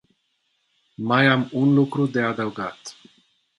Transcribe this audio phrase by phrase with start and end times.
[0.97, 2.95] Mai am un lucru de adăugat.